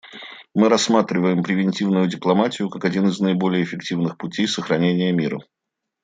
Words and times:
Мы 0.55 0.67
рассматриваем 0.69 1.43
превентивную 1.43 2.07
дипломатию 2.09 2.71
как 2.71 2.85
один 2.85 3.05
из 3.05 3.19
наиболее 3.19 3.63
эффективных 3.63 4.17
путей 4.17 4.47
сохранения 4.47 5.11
мира. 5.11 5.37